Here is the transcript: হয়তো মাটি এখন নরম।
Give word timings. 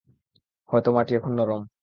হয়তো 0.69 0.89
মাটি 0.95 1.11
এখন 1.15 1.31
নরম। 1.37 1.61